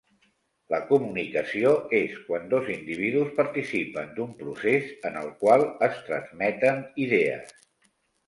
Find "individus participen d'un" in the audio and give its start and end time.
2.75-4.33